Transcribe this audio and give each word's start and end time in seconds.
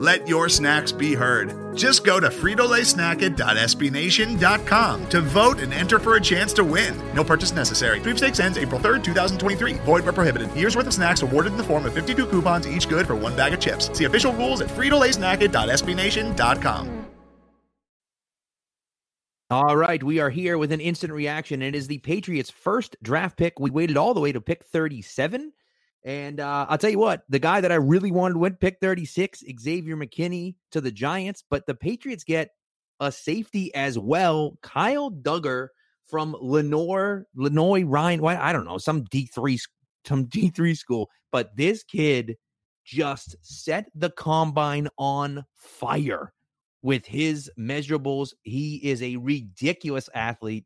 Let 0.00 0.26
your 0.26 0.48
snacks 0.48 0.90
be 0.92 1.12
heard. 1.12 1.76
Just 1.76 2.04
go 2.04 2.18
to 2.18 2.30
fritolaysnacket.sbnation.com 2.30 5.08
to 5.10 5.20
vote 5.20 5.60
and 5.60 5.74
enter 5.74 5.98
for 5.98 6.16
a 6.16 6.20
chance 6.20 6.54
to 6.54 6.64
win. 6.64 6.98
No 7.14 7.22
purchase 7.22 7.52
necessary. 7.52 8.00
Sweepstakes 8.00 8.40
ends 8.40 8.56
April 8.56 8.80
3rd, 8.80 9.04
2023. 9.04 9.74
Void 9.74 10.04
where 10.04 10.14
prohibited. 10.14 10.50
Year's 10.56 10.74
worth 10.74 10.86
of 10.86 10.94
snacks 10.94 11.20
awarded 11.20 11.52
in 11.52 11.58
the 11.58 11.64
form 11.64 11.84
of 11.84 11.92
52 11.92 12.28
coupons, 12.28 12.66
each 12.66 12.88
good 12.88 13.06
for 13.06 13.14
one 13.14 13.36
bag 13.36 13.52
of 13.52 13.60
chips. 13.60 13.90
See 13.96 14.06
official 14.06 14.32
rules 14.32 14.62
at 14.62 14.68
fritolaysnacket.sbnation.com. 14.68 17.04
All 19.50 19.76
right, 19.76 20.02
we 20.02 20.18
are 20.18 20.30
here 20.30 20.56
with 20.56 20.72
an 20.72 20.80
instant 20.80 21.12
reaction. 21.12 21.60
It 21.60 21.74
is 21.74 21.88
the 21.88 21.98
Patriots' 21.98 22.48
first 22.48 22.96
draft 23.02 23.36
pick. 23.36 23.60
We 23.60 23.68
waited 23.68 23.98
all 23.98 24.14
the 24.14 24.20
way 24.20 24.32
to 24.32 24.40
pick 24.40 24.64
37. 24.64 25.52
And 26.04 26.40
uh, 26.40 26.66
I'll 26.68 26.78
tell 26.78 26.90
you 26.90 26.98
what, 26.98 27.22
the 27.28 27.38
guy 27.38 27.60
that 27.60 27.72
I 27.72 27.76
really 27.76 28.10
wanted 28.10 28.38
went 28.38 28.60
pick 28.60 28.78
36, 28.80 29.44
Xavier 29.60 29.96
McKinney 29.96 30.54
to 30.72 30.80
the 30.80 30.90
Giants, 30.90 31.44
but 31.48 31.66
the 31.66 31.74
Patriots 31.74 32.24
get 32.24 32.50
a 33.00 33.12
safety 33.12 33.74
as 33.74 33.98
well, 33.98 34.56
Kyle 34.62 35.10
Dugger 35.10 35.68
from 36.06 36.36
Lenore, 36.40 37.26
Lenoir-Rhyne. 37.34 38.24
I 38.24 38.52
don't 38.52 38.64
know, 38.64 38.78
some 38.78 39.04
D3 39.04 39.58
some 40.06 40.26
D3 40.28 40.76
school, 40.76 41.10
but 41.30 41.56
this 41.56 41.82
kid 41.84 42.36
just 42.84 43.36
set 43.42 43.86
the 43.94 44.10
combine 44.10 44.88
on 44.98 45.44
fire 45.54 46.32
with 46.82 47.06
his 47.06 47.50
measurables. 47.58 48.32
He 48.42 48.76
is 48.76 49.02
a 49.02 49.16
ridiculous 49.16 50.08
athlete. 50.14 50.64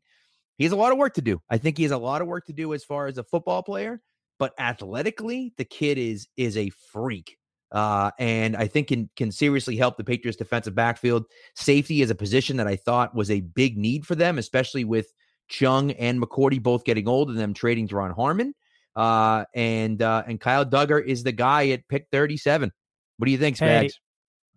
He 0.57 0.63
has 0.63 0.73
a 0.73 0.77
lot 0.77 0.91
of 0.91 0.97
work 0.97 1.13
to 1.15 1.21
do. 1.21 1.41
I 1.49 1.57
think 1.57 1.77
he 1.77 1.83
has 1.83 1.91
a 1.91 1.97
lot 1.97 2.21
of 2.21 2.27
work 2.27 2.45
to 2.45 2.53
do 2.53 2.73
as 2.73 2.83
far 2.83 3.07
as 3.07 3.17
a 3.17 3.23
football 3.23 3.61
player, 3.61 4.01
but 4.39 4.53
athletically, 4.59 5.53
the 5.57 5.65
kid 5.65 5.97
is 5.97 6.27
is 6.37 6.57
a 6.57 6.69
freak. 6.91 7.37
Uh, 7.71 8.11
and 8.19 8.55
I 8.55 8.67
think 8.67 8.87
can 8.89 9.09
can 9.15 9.31
seriously 9.31 9.75
help 9.75 9.97
the 9.97 10.03
Patriots 10.03 10.37
defensive 10.37 10.75
backfield. 10.75 11.25
Safety 11.55 12.01
is 12.01 12.09
a 12.09 12.15
position 12.15 12.57
that 12.57 12.67
I 12.67 12.75
thought 12.75 13.15
was 13.15 13.31
a 13.31 13.41
big 13.41 13.77
need 13.77 14.05
for 14.05 14.15
them, 14.15 14.37
especially 14.37 14.83
with 14.83 15.07
Chung 15.47 15.91
and 15.91 16.21
McCourty 16.21 16.61
both 16.61 16.83
getting 16.83 17.07
old 17.07 17.29
and 17.29 17.37
them 17.37 17.53
trading 17.53 17.87
Duron 17.87 18.15
Harmon. 18.15 18.53
Uh, 18.95 19.43
and 19.53 20.01
uh, 20.01 20.23
and 20.25 20.39
Kyle 20.39 20.65
Dugger 20.65 21.03
is 21.03 21.23
the 21.23 21.31
guy 21.31 21.69
at 21.69 21.87
pick 21.89 22.07
37. 22.11 22.71
What 23.17 23.25
do 23.25 23.31
you 23.31 23.37
think, 23.37 23.57
Spags? 23.57 23.81
Hey, 23.81 23.89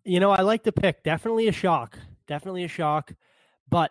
you 0.04 0.20
know, 0.20 0.30
I 0.30 0.42
like 0.42 0.62
the 0.62 0.72
pick. 0.72 1.02
Definitely 1.02 1.48
a 1.48 1.52
shock. 1.52 1.98
Definitely 2.26 2.64
a 2.64 2.68
shock. 2.68 3.12
But 3.68 3.90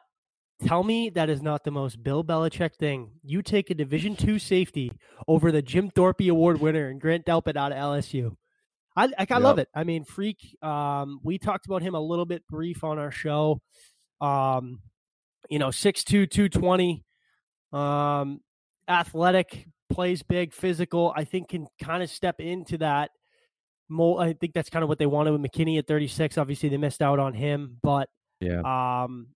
tell 0.66 0.84
me 0.84 1.10
that 1.12 1.30
is 1.30 1.42
not 1.42 1.64
the 1.64 1.72
most 1.72 2.04
Bill 2.04 2.24
Belichick 2.24 2.76
thing. 2.76 3.12
You 3.24 3.42
take 3.42 3.70
a 3.70 3.74
Division 3.74 4.16
two 4.16 4.40
safety 4.40 4.92
over 5.28 5.52
the 5.52 5.62
Jim 5.62 5.90
Thorpe 5.90 6.22
Award 6.22 6.60
winner 6.62 6.88
and 6.90 7.00
Grant 7.02 7.26
Delpit 7.26 7.56
out 7.56 7.72
of 7.72 7.78
LSU. 7.78 8.36
I 8.96 9.06
I, 9.06 9.10
I 9.20 9.26
yep. 9.30 9.42
love 9.42 9.60
it. 9.60 9.70
I 9.74 9.84
mean, 9.84 10.04
freak. 10.04 10.58
Um, 10.62 11.20
we 11.24 11.38
talked 11.38 11.66
about 11.66 11.82
him 11.82 11.96
a 11.96 12.02
little 12.02 12.26
bit 12.26 12.48
brief 12.48 12.84
on 12.84 12.98
our 12.98 13.12
show. 13.12 13.62
Um, 14.22 14.80
you 15.50 15.60
know, 15.60 15.68
6'2", 15.68 16.30
220, 16.30 17.06
um, 17.72 18.42
athletic, 18.90 19.68
plays 19.90 20.24
big, 20.24 20.54
physical. 20.54 21.14
I 21.16 21.24
think 21.24 21.50
can 21.50 21.68
kind 21.82 22.02
of 22.02 22.10
step 22.10 22.40
into 22.40 22.80
that 22.80 23.12
I 23.90 24.36
think 24.40 24.54
that's 24.54 24.70
kind 24.70 24.84
of 24.84 24.90
what 24.90 25.00
they 25.00 25.06
wanted 25.06 25.32
with 25.32 25.42
McKinney 25.42 25.78
at 25.78 25.88
36. 25.88 26.38
Obviously, 26.38 26.70
they 26.70 26.78
missed 26.78 27.02
out 27.02 27.20
on 27.20 27.34
him, 27.34 27.78
but 27.82 28.10
yeah, 28.40 28.62
um, 29.04 29.28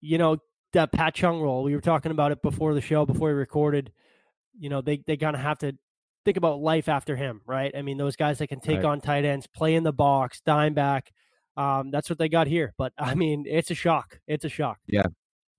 you 0.00 0.18
know 0.18 0.36
that 0.72 0.92
Pat 0.92 1.14
Chung 1.14 1.40
role. 1.40 1.62
We 1.62 1.74
were 1.74 1.80
talking 1.80 2.12
about 2.12 2.32
it 2.32 2.42
before 2.42 2.74
the 2.74 2.80
show, 2.80 3.06
before 3.06 3.28
we 3.28 3.34
recorded. 3.34 3.92
You 4.58 4.68
know, 4.68 4.80
they 4.80 5.02
they 5.06 5.16
kind 5.16 5.36
of 5.36 5.42
have 5.42 5.58
to 5.58 5.76
think 6.24 6.36
about 6.36 6.60
life 6.60 6.88
after 6.88 7.16
him, 7.16 7.40
right? 7.46 7.72
I 7.76 7.82
mean, 7.82 7.96
those 7.96 8.16
guys 8.16 8.38
that 8.38 8.48
can 8.48 8.60
take 8.60 8.78
right. 8.78 8.84
on 8.84 9.00
tight 9.00 9.24
ends, 9.24 9.46
play 9.46 9.74
in 9.74 9.84
the 9.84 9.92
box, 9.92 10.40
dime 10.40 10.74
back. 10.74 11.12
Um, 11.56 11.90
that's 11.90 12.08
what 12.08 12.18
they 12.18 12.28
got 12.28 12.46
here. 12.46 12.74
But 12.76 12.92
I 12.98 13.14
mean, 13.14 13.44
it's 13.48 13.70
a 13.70 13.74
shock. 13.74 14.20
It's 14.26 14.44
a 14.44 14.48
shock. 14.48 14.78
Yeah, 14.86 15.06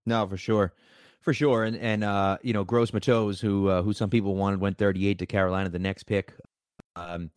no, 0.06 0.28
for 0.28 0.38
sure 0.38 0.74
for 1.22 1.34
sure. 1.34 1.64
And 1.64 1.78
and 1.78 2.03
uh, 2.03 2.38
you 2.42 2.53
know, 2.53 2.64
Gross 2.64 2.94
Matos, 2.94 3.42
who 3.42 3.68
uh, 3.68 3.81
who 3.81 3.94
some 3.94 4.09
people 4.09 4.36
wanted, 4.36 4.59
went 4.59 4.78
38 4.78 5.19
to 5.19 5.25
Carolina, 5.25 5.69
the 5.69 5.80
next 5.80 6.03
pick. 6.03 6.34
Um, 6.96 7.31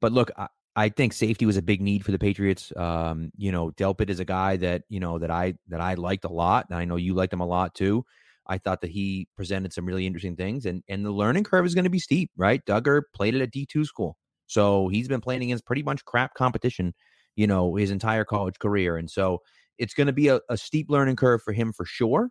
but 0.00 0.12
look, 0.12 0.30
I, 0.36 0.48
I 0.78 0.90
think 0.90 1.12
safety 1.12 1.44
was 1.44 1.56
a 1.56 1.62
big 1.62 1.80
need 1.80 2.04
for 2.04 2.12
the 2.12 2.20
Patriots. 2.20 2.72
Um, 2.76 3.32
you 3.36 3.50
know, 3.50 3.72
Delpit 3.72 4.10
is 4.10 4.20
a 4.20 4.24
guy 4.24 4.56
that 4.58 4.84
you 4.88 5.00
know 5.00 5.18
that 5.18 5.28
I 5.30 5.54
that 5.66 5.80
I 5.80 5.94
liked 5.94 6.24
a 6.24 6.32
lot, 6.32 6.66
and 6.70 6.78
I 6.78 6.84
know 6.84 6.94
you 6.94 7.14
liked 7.14 7.32
him 7.32 7.40
a 7.40 7.46
lot 7.46 7.74
too. 7.74 8.04
I 8.46 8.58
thought 8.58 8.82
that 8.82 8.92
he 8.92 9.26
presented 9.36 9.72
some 9.72 9.84
really 9.84 10.06
interesting 10.06 10.36
things, 10.36 10.66
and 10.66 10.84
and 10.88 11.04
the 11.04 11.10
learning 11.10 11.42
curve 11.42 11.66
is 11.66 11.74
going 11.74 11.82
to 11.86 11.90
be 11.90 11.98
steep, 11.98 12.30
right? 12.36 12.64
Dugger 12.64 13.02
played 13.12 13.34
at 13.34 13.40
a 13.40 13.48
D 13.48 13.66
two 13.66 13.84
school, 13.84 14.16
so 14.46 14.86
he's 14.86 15.08
been 15.08 15.20
playing 15.20 15.42
against 15.42 15.66
pretty 15.66 15.82
much 15.82 16.04
crap 16.04 16.34
competition, 16.34 16.94
you 17.34 17.48
know, 17.48 17.74
his 17.74 17.90
entire 17.90 18.24
college 18.24 18.60
career, 18.60 18.96
and 18.96 19.10
so 19.10 19.40
it's 19.78 19.94
going 19.94 20.06
to 20.06 20.12
be 20.12 20.28
a, 20.28 20.38
a 20.48 20.56
steep 20.56 20.86
learning 20.88 21.16
curve 21.16 21.42
for 21.42 21.52
him 21.52 21.72
for 21.72 21.86
sure. 21.86 22.30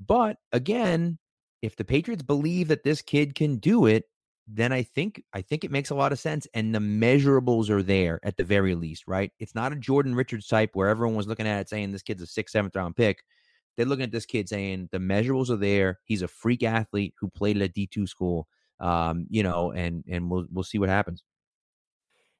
But 0.00 0.36
again, 0.52 1.18
if 1.60 1.76
the 1.76 1.84
Patriots 1.84 2.22
believe 2.22 2.68
that 2.68 2.82
this 2.82 3.02
kid 3.02 3.34
can 3.34 3.56
do 3.58 3.84
it, 3.84 4.04
then 4.50 4.72
I 4.72 4.82
think 4.82 5.22
I 5.32 5.42
think 5.42 5.62
it 5.62 5.70
makes 5.70 5.90
a 5.90 5.94
lot 5.94 6.12
of 6.12 6.18
sense. 6.18 6.46
And 6.54 6.74
the 6.74 6.78
measurables 6.78 7.68
are 7.68 7.82
there 7.82 8.18
at 8.22 8.36
the 8.36 8.44
very 8.44 8.74
least, 8.74 9.04
right? 9.06 9.30
It's 9.38 9.54
not 9.54 9.72
a 9.72 9.76
Jordan 9.76 10.14
Richards 10.14 10.46
type 10.46 10.70
where 10.72 10.88
everyone 10.88 11.16
was 11.16 11.26
looking 11.26 11.46
at 11.46 11.60
it 11.60 11.68
saying 11.68 11.92
this 11.92 12.02
kid's 12.02 12.22
a 12.22 12.26
sixth, 12.26 12.52
seventh 12.52 12.74
round 12.74 12.96
pick. 12.96 13.22
They're 13.76 13.86
looking 13.86 14.04
at 14.04 14.10
this 14.10 14.26
kid 14.26 14.48
saying 14.48 14.88
the 14.90 14.98
measurables 14.98 15.50
are 15.50 15.56
there. 15.56 16.00
He's 16.04 16.22
a 16.22 16.28
freak 16.28 16.62
athlete 16.62 17.14
who 17.20 17.28
played 17.28 17.56
at 17.56 17.62
a 17.62 17.68
D 17.68 17.86
two 17.86 18.06
school. 18.06 18.48
Um, 18.80 19.26
you 19.28 19.42
know, 19.42 19.72
and 19.72 20.04
and 20.08 20.30
we'll 20.30 20.46
we'll 20.50 20.64
see 20.64 20.78
what 20.78 20.88
happens. 20.88 21.22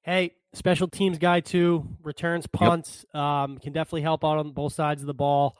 Hey, 0.02 0.32
special 0.54 0.88
teams 0.88 1.18
guy 1.18 1.40
too. 1.40 1.86
Returns 2.02 2.46
punts. 2.46 3.04
Yep. 3.12 3.22
Um, 3.22 3.58
can 3.58 3.72
definitely 3.72 4.02
help 4.02 4.24
out 4.24 4.38
on 4.38 4.52
both 4.52 4.72
sides 4.72 5.02
of 5.02 5.06
the 5.06 5.14
ball. 5.14 5.56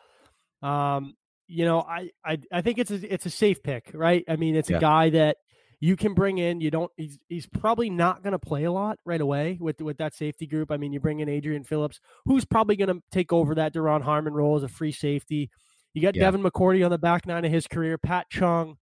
Um, 0.62 1.14
you 1.46 1.64
know, 1.64 1.80
I, 1.80 2.10
I 2.24 2.38
I 2.52 2.62
think 2.62 2.78
it's 2.78 2.90
a 2.90 3.12
it's 3.12 3.26
a 3.26 3.30
safe 3.30 3.62
pick, 3.62 3.90
right? 3.92 4.24
I 4.28 4.36
mean, 4.36 4.54
it's 4.54 4.70
yeah. 4.70 4.78
a 4.78 4.80
guy 4.80 5.10
that 5.10 5.36
you 5.80 5.96
can 5.96 6.14
bring 6.14 6.38
in. 6.38 6.60
You 6.60 6.70
don't. 6.70 6.90
He's 6.96 7.18
he's 7.28 7.46
probably 7.46 7.90
not 7.90 8.22
going 8.22 8.32
to 8.32 8.38
play 8.38 8.64
a 8.64 8.72
lot 8.72 8.98
right 9.04 9.20
away 9.20 9.58
with 9.60 9.80
with 9.80 9.98
that 9.98 10.14
safety 10.14 10.46
group. 10.46 10.70
I 10.70 10.76
mean, 10.76 10.92
you 10.92 11.00
bring 11.00 11.20
in 11.20 11.28
Adrian 11.28 11.64
Phillips, 11.64 12.00
who's 12.24 12.44
probably 12.44 12.76
going 12.76 12.94
to 12.94 13.02
take 13.12 13.32
over 13.32 13.54
that 13.54 13.72
Duron 13.72 14.02
Harmon 14.02 14.32
role 14.32 14.56
as 14.56 14.62
a 14.62 14.68
free 14.68 14.92
safety. 14.92 15.50
You 15.94 16.02
got 16.02 16.16
yeah. 16.16 16.22
Devin 16.22 16.42
McCourty 16.42 16.84
on 16.84 16.90
the 16.90 16.98
back 16.98 17.26
nine 17.26 17.44
of 17.44 17.52
his 17.52 17.66
career. 17.66 17.98
Pat 17.98 18.26
Chung. 18.30 18.76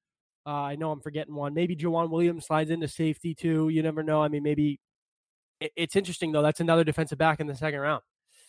Uh, 0.47 0.51
I 0.51 0.75
know 0.75 0.91
I'm 0.91 1.01
forgetting 1.01 1.33
one. 1.33 1.53
Maybe 1.53 1.75
Joejuan 1.75 2.09
Williams 2.09 2.45
slides 2.45 2.69
into 2.69 2.88
safety 2.88 3.33
too. 3.33 3.69
You 3.69 3.81
never 3.81 4.03
know. 4.03 4.22
I 4.22 4.27
mean, 4.27 4.44
maybe 4.44 4.79
it, 5.59 5.72
it's 5.75 5.95
interesting 5.95 6.31
though. 6.31 6.44
That's 6.44 6.59
another 6.59 6.83
defensive 6.83 7.17
back 7.17 7.39
in 7.39 7.47
the 7.47 7.56
second 7.56 7.79
round. 7.79 8.03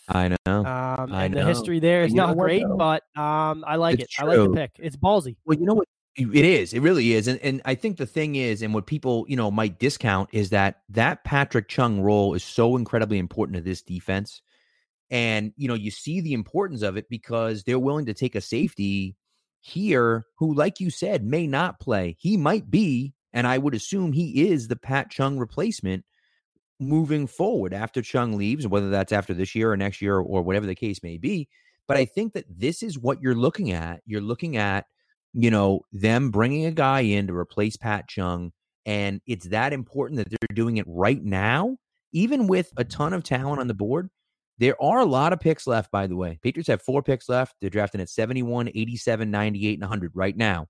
I 0.08 0.28
know. 0.28 0.36
Um, 0.46 1.12
I 1.12 1.24
and 1.24 1.34
know. 1.34 1.40
the 1.40 1.48
history 1.48 1.80
there 1.80 2.02
is 2.02 2.14
not 2.14 2.36
great, 2.36 2.64
but 2.76 3.02
um, 3.16 3.64
I 3.66 3.76
like 3.76 3.98
it's 3.98 4.04
it. 4.04 4.10
True. 4.10 4.30
I 4.30 4.36
like 4.36 4.48
the 4.48 4.54
pick. 4.54 4.70
It's 4.78 4.96
ballsy. 4.96 5.36
Well, 5.44 5.58
you 5.58 5.66
know 5.66 5.74
what? 5.74 5.88
It 6.18 6.44
is. 6.46 6.72
It 6.72 6.80
really 6.80 7.12
is. 7.12 7.28
And 7.28 7.38
and 7.40 7.60
I 7.66 7.74
think 7.74 7.98
the 7.98 8.06
thing 8.06 8.36
is, 8.36 8.62
and 8.62 8.72
what 8.72 8.86
people, 8.86 9.26
you 9.28 9.36
know, 9.36 9.50
might 9.50 9.78
discount 9.78 10.30
is 10.32 10.48
that 10.50 10.80
that 10.88 11.24
Patrick 11.24 11.68
Chung 11.68 12.00
role 12.00 12.32
is 12.32 12.42
so 12.42 12.76
incredibly 12.76 13.18
important 13.18 13.56
to 13.56 13.62
this 13.62 13.82
defense. 13.82 14.40
And, 15.10 15.52
you 15.56 15.68
know, 15.68 15.74
you 15.74 15.90
see 15.90 16.20
the 16.20 16.32
importance 16.32 16.82
of 16.82 16.96
it 16.96 17.08
because 17.08 17.62
they're 17.62 17.78
willing 17.78 18.06
to 18.06 18.14
take 18.14 18.34
a 18.34 18.40
safety 18.40 19.14
here 19.60 20.24
who, 20.38 20.54
like 20.54 20.80
you 20.80 20.90
said, 20.90 21.24
may 21.24 21.46
not 21.46 21.80
play. 21.80 22.16
He 22.18 22.36
might 22.36 22.70
be, 22.70 23.14
and 23.32 23.46
I 23.46 23.58
would 23.58 23.74
assume 23.74 24.12
he 24.12 24.48
is 24.48 24.68
the 24.68 24.76
Pat 24.76 25.10
Chung 25.10 25.38
replacement 25.38 26.04
moving 26.80 27.26
forward 27.26 27.72
after 27.72 28.02
Chung 28.02 28.36
leaves, 28.36 28.66
whether 28.66 28.90
that's 28.90 29.12
after 29.12 29.34
this 29.34 29.54
year 29.54 29.70
or 29.70 29.76
next 29.76 30.00
year 30.00 30.16
or 30.16 30.42
whatever 30.42 30.66
the 30.66 30.74
case 30.74 31.02
may 31.02 31.18
be. 31.18 31.48
But 31.86 31.98
I 31.98 32.04
think 32.04 32.32
that 32.32 32.46
this 32.48 32.82
is 32.82 32.98
what 32.98 33.20
you're 33.22 33.34
looking 33.34 33.70
at. 33.72 34.00
You're 34.06 34.20
looking 34.20 34.56
at 34.56 34.86
you 35.38 35.50
know, 35.50 35.82
them 35.92 36.30
bringing 36.30 36.64
a 36.64 36.70
guy 36.72 37.00
in 37.00 37.26
to 37.26 37.36
replace 37.36 37.76
Pat 37.76 38.08
Chung. 38.08 38.52
And 38.86 39.20
it's 39.26 39.48
that 39.48 39.74
important 39.74 40.18
that 40.18 40.30
they're 40.30 40.54
doing 40.54 40.78
it 40.78 40.86
right 40.88 41.22
now, 41.22 41.76
even 42.12 42.46
with 42.46 42.72
a 42.78 42.84
ton 42.84 43.12
of 43.12 43.22
talent 43.22 43.60
on 43.60 43.66
the 43.68 43.74
board. 43.74 44.08
There 44.58 44.80
are 44.82 45.00
a 45.00 45.04
lot 45.04 45.34
of 45.34 45.40
picks 45.40 45.66
left, 45.66 45.90
by 45.90 46.06
the 46.06 46.16
way. 46.16 46.38
Patriots 46.42 46.68
have 46.68 46.80
four 46.80 47.02
picks 47.02 47.28
left. 47.28 47.54
They're 47.60 47.68
drafting 47.68 48.00
at 48.00 48.08
71, 48.08 48.68
87, 48.68 49.30
98, 49.30 49.74
and 49.74 49.82
100 49.82 50.12
right 50.14 50.34
now. 50.34 50.68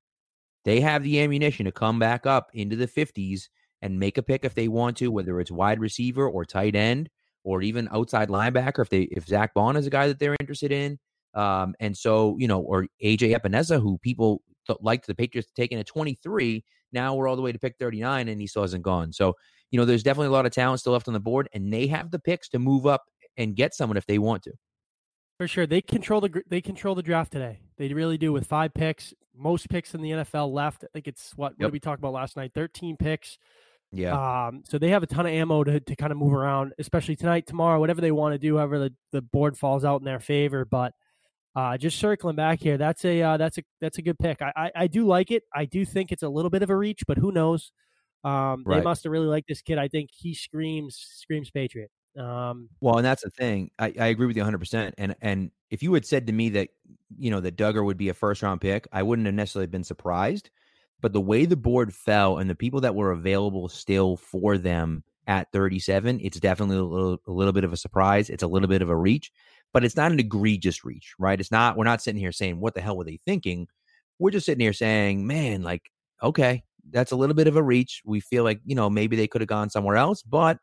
They 0.65 0.81
have 0.81 1.05
the 1.05 1.21
ammunition 1.21 1.67
to 1.67 1.73
come 1.73 2.01
back 2.01 2.27
up 2.27 2.51
into 2.53 2.75
the 2.75 2.89
50s 2.89 3.43
and 3.83 4.01
make 4.01 4.19
a 4.19 4.23
pick 4.23 4.45
if 4.45 4.55
they 4.55 4.67
want 4.67 4.97
to, 4.97 5.13
whether 5.13 5.39
it's 5.39 5.53
wide 5.53 5.79
receiver 5.79 6.29
or 6.29 6.45
tight 6.45 6.75
end 6.75 7.09
or 7.45 7.63
even 7.63 7.89
outside 7.93 8.29
linebacker 8.29 8.81
if 8.81 8.89
they 8.89 9.03
if 9.13 9.27
Zack 9.27 9.55
Baun 9.55 9.77
is 9.77 9.87
a 9.87 9.91
guy 9.91 10.09
that 10.09 10.19
they're 10.19 10.35
interested 10.41 10.73
in. 10.73 10.99
Um, 11.35 11.77
and 11.79 11.97
so 11.97 12.37
you 12.41 12.49
know, 12.49 12.61
or 12.61 12.89
AJ 13.05 13.39
Epenesa, 13.39 13.81
who 13.81 13.99
people 13.99 14.43
th- 14.67 14.79
liked 14.83 15.07
the 15.07 15.15
Patriots 15.15 15.51
taking 15.55 15.79
at 15.79 15.87
23. 15.87 16.65
Now 16.93 17.15
we're 17.15 17.29
all 17.29 17.37
the 17.37 17.43
way 17.43 17.53
to 17.53 17.59
pick 17.59 17.77
39, 17.79 18.29
and 18.29 18.41
he 18.41 18.47
still 18.47 18.63
hasn't 18.63 18.83
gone. 18.83 19.13
So 19.13 19.35
you 19.71 19.79
know, 19.79 19.85
there's 19.85 20.03
definitely 20.03 20.29
a 20.29 20.33
lot 20.33 20.47
of 20.47 20.53
talent 20.53 20.81
still 20.81 20.93
left 20.93 21.09
on 21.09 21.15
the 21.15 21.21
board, 21.21 21.49
and 21.53 21.73
they 21.73 21.87
have 21.89 22.11
the 22.11 22.19
picks 22.19 22.49
to 22.51 22.59
move 22.59 22.87
up 22.87 23.05
and 23.37 23.57
get 23.57 23.75
someone 23.75 23.97
if 23.97 24.07
they 24.07 24.19
want 24.19 24.43
to. 24.45 24.53
For 25.39 25.47
sure, 25.47 25.67
they 25.67 25.83
control 25.83 26.21
the 26.21 26.43
they 26.49 26.61
control 26.61 26.95
the 26.95 27.03
draft 27.03 27.33
today. 27.33 27.61
They 27.77 27.93
really 27.93 28.17
do 28.17 28.33
with 28.33 28.47
five 28.47 28.73
picks, 28.73 29.13
most 29.37 29.69
picks 29.69 29.95
in 29.95 30.01
the 30.01 30.11
NFL 30.13 30.53
left. 30.53 30.85
I 30.85 30.89
think 30.93 31.09
it's 31.09 31.33
what, 31.37 31.53
yep. 31.53 31.59
what 31.59 31.67
did 31.67 31.73
we 31.75 31.81
talk 31.81 31.99
about 31.99 32.15
last 32.15 32.37
night? 32.37 32.53
Thirteen 32.55 32.97
picks. 32.97 33.39
Yeah. 33.93 34.47
Um, 34.47 34.63
so 34.67 34.79
they 34.79 34.91
have 34.91 35.03
a 35.03 35.07
ton 35.07 35.27
of 35.27 35.33
ammo 35.33 35.63
to, 35.63 35.79
to 35.79 35.97
kind 35.97 36.11
of 36.11 36.19
move 36.19 36.33
around, 36.33 36.73
especially 36.79 37.17
tonight, 37.17 37.47
tomorrow, 37.47 37.79
whatever 37.79 38.01
they 38.01 38.11
want 38.13 38.35
to 38.35 38.39
do, 38.39 38.57
however 38.57 38.79
the, 38.79 38.95
the 39.13 39.23
board 39.23 39.57
falls 39.57 39.85
out 39.85 40.01
in 40.01 40.05
their 40.05 40.19
favor. 40.19 40.65
But 40.65 40.93
uh, 41.57 41.79
just 41.79 41.99
circling 41.99 42.37
back 42.37 42.61
here, 42.61 42.77
that's 42.77 43.03
a 43.07 43.23
uh, 43.23 43.37
that's 43.39 43.57
a 43.57 43.63
that's 43.81 43.97
a 43.97 44.03
good 44.03 44.19
pick. 44.19 44.43
I, 44.43 44.53
I, 44.55 44.71
I 44.83 44.87
do 44.87 45.07
like 45.07 45.31
it. 45.31 45.45
I 45.55 45.65
do 45.65 45.87
think 45.87 46.13
it's 46.13 46.23
a 46.23 46.29
little 46.29 46.51
bit 46.51 46.63
of 46.63 46.69
a 46.69 46.77
reach, 46.77 47.05
but 47.09 47.17
who 47.17 47.33
knows? 47.33 47.73
Um, 48.25 48.63
right. 48.67 48.79
They 48.79 48.85
must 48.85 49.05
have 49.05 49.11
really 49.11 49.27
liked 49.27 49.49
this 49.49 49.63
kid. 49.63 49.79
I 49.79 49.89
think 49.89 50.11
he 50.13 50.35
screams 50.35 50.97
screams 50.97 51.51
Patriot. 51.51 51.91
Um, 52.19 52.69
well, 52.81 52.99
and 52.99 53.07
that's 53.07 53.23
the 53.23 53.31
thing. 53.31 53.71
I, 53.79 53.93
I 53.99 54.07
agree 54.07 54.27
with 54.27 54.37
you 54.37 54.43
100. 54.43 54.59
percent 54.59 54.95
And 54.99 55.17
and 55.23 55.51
if 55.71 55.83
you 55.83 55.95
had 55.95 56.05
said 56.05 56.27
to 56.27 56.33
me 56.33 56.51
that 56.51 56.69
you 57.17 57.31
know 57.31 57.41
that 57.41 57.57
Dugger 57.57 57.83
would 57.83 57.97
be 57.97 58.11
a 58.11 58.15
first 58.15 58.43
round 58.43 58.61
pick, 58.61 58.87
I 58.93 59.03
wouldn't 59.03 59.25
have 59.25 59.35
necessarily 59.35 59.69
been 59.69 59.85
surprised. 59.85 60.51
But 61.01 61.15
the 61.15 61.21
way 61.23 61.47
the 61.47 61.57
board 61.57 61.95
fell 61.95 62.39
and 62.39 62.51
the 62.51 62.55
people 62.55 62.83
that 62.83 62.95
were 62.95 63.13
available 63.13 63.69
still 63.69 64.17
for 64.17 64.59
them 64.59 65.05
at 65.27 65.51
37, 65.53 66.21
it's 66.23 66.41
definitely 66.41 66.77
a 66.77 66.85
little, 66.85 67.21
a 67.27 67.33
little 67.33 67.53
bit 67.53 67.65
of 67.65 67.73
a 67.73 67.77
surprise. 67.77 68.31
It's 68.31 68.43
a 68.43 68.47
little 68.47 68.69
bit 68.69 68.83
of 68.83 68.89
a 68.89 68.97
reach, 68.97 69.31
but 69.73 69.85
it's 69.85 69.97
not 69.97 70.13
an 70.13 70.21
egregious 70.21 70.85
reach, 70.85 71.15
right? 71.19 71.39
It's 71.39 71.51
not, 71.51 71.77
we're 71.77 71.85
not 71.85 72.03
sitting 72.03 72.21
here 72.21 72.33
saying, 72.33 72.61
what 72.61 72.75
the 72.75 72.81
hell 72.81 72.97
were 72.97 73.05
they 73.05 73.21
thinking? 73.27 73.69
We're 74.19 74.31
just 74.31 74.47
sitting 74.47 74.61
here 74.61 74.73
saying, 74.73 75.27
man, 75.27 75.63
like, 75.63 75.91
okay, 76.23 76.63
that's 76.91 77.13
a 77.13 77.17
little 77.17 77.35
bit 77.35 77.49
of 77.49 77.57
a 77.57 77.63
reach. 77.63 78.03
We 78.05 78.21
feel 78.21 78.45
like, 78.45 78.61
you 78.65 78.75
know, 78.75 78.89
maybe 78.89 79.17
they 79.17 79.27
could 79.27 79.41
have 79.41 79.49
gone 79.49 79.71
somewhere 79.71 79.97
else, 79.97 80.23
but 80.23 80.59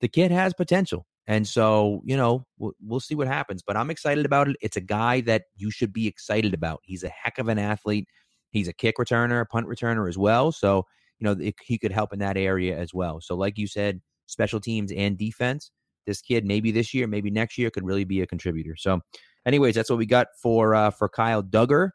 the 0.00 0.08
kid 0.08 0.30
has 0.30 0.54
potential. 0.54 1.06
And 1.26 1.46
so, 1.46 2.00
you 2.04 2.16
know, 2.16 2.46
we'll, 2.58 2.72
we'll, 2.80 3.00
see 3.00 3.14
what 3.14 3.28
happens. 3.28 3.62
But 3.64 3.76
I'm 3.76 3.90
excited 3.90 4.24
about 4.24 4.48
it. 4.48 4.56
It's 4.62 4.78
a 4.78 4.80
guy 4.82 5.20
that 5.22 5.42
you 5.56 5.70
should 5.70 5.92
be 5.92 6.06
excited 6.06 6.54
about. 6.54 6.80
He's 6.84 7.04
a 7.04 7.10
heck 7.10 7.38
of 7.38 7.48
an 7.48 7.58
athlete. 7.58 8.08
He's 8.50 8.66
a 8.66 8.72
kick 8.72 8.96
returner, 8.96 9.42
a 9.42 9.46
punt 9.46 9.66
returner 9.66 10.08
as 10.08 10.16
well. 10.16 10.52
So, 10.52 10.86
you 11.18 11.24
know, 11.26 11.32
it, 11.38 11.54
he 11.62 11.76
could 11.76 11.92
help 11.92 12.14
in 12.14 12.20
that 12.20 12.38
area 12.38 12.78
as 12.78 12.94
well. 12.94 13.20
So, 13.20 13.36
like 13.36 13.58
you 13.58 13.66
said, 13.66 14.00
special 14.24 14.58
teams 14.58 14.90
and 14.90 15.18
defense. 15.18 15.70
This 16.08 16.22
kid, 16.22 16.46
maybe 16.46 16.72
this 16.72 16.94
year, 16.94 17.06
maybe 17.06 17.30
next 17.30 17.58
year, 17.58 17.70
could 17.70 17.84
really 17.84 18.04
be 18.04 18.22
a 18.22 18.26
contributor. 18.26 18.76
So, 18.76 19.00
anyways, 19.44 19.74
that's 19.74 19.90
what 19.90 19.98
we 19.98 20.06
got 20.06 20.28
for 20.42 20.74
uh, 20.74 20.90
for 20.90 21.06
Kyle 21.06 21.42
Dugger. 21.42 21.90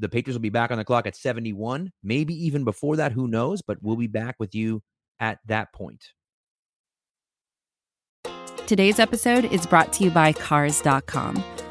The 0.00 0.08
Patriots 0.08 0.34
will 0.36 0.42
be 0.42 0.50
back 0.50 0.72
on 0.72 0.78
the 0.78 0.84
clock 0.84 1.06
at 1.06 1.14
71, 1.14 1.92
maybe 2.02 2.34
even 2.34 2.64
before 2.64 2.96
that. 2.96 3.12
Who 3.12 3.28
knows? 3.28 3.62
But 3.62 3.78
we'll 3.80 3.94
be 3.94 4.08
back 4.08 4.34
with 4.40 4.56
you 4.56 4.82
at 5.20 5.38
that 5.46 5.72
point. 5.72 6.04
Today's 8.66 8.98
episode 8.98 9.44
is 9.46 9.66
brought 9.66 9.92
to 9.94 10.04
you 10.04 10.10
by 10.10 10.32
Cars.com. 10.32 11.42